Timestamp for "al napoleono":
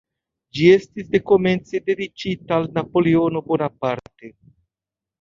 2.59-3.47